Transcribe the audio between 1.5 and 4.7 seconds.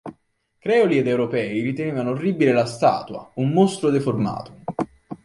ritenevano orribile la statua, un mostro deformato.